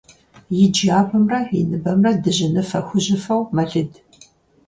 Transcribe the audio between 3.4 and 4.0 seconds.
мэлыд.